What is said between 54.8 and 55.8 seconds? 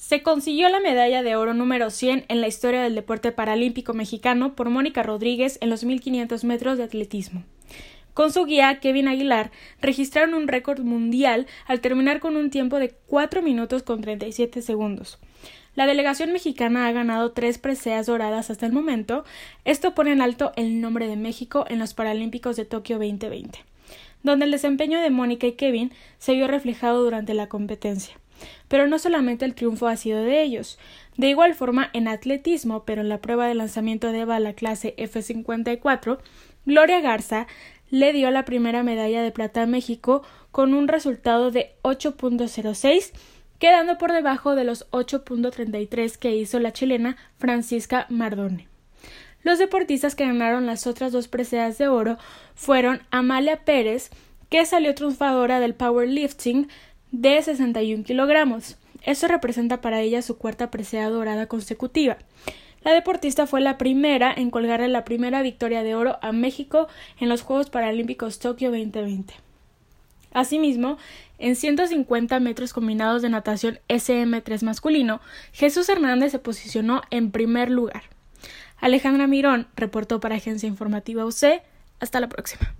triunfadora del